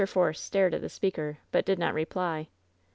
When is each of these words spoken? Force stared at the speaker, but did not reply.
Force 0.07 0.41
stared 0.41 0.73
at 0.73 0.81
the 0.81 0.89
speaker, 0.89 1.37
but 1.51 1.63
did 1.63 1.77
not 1.77 1.93
reply. 1.93 2.49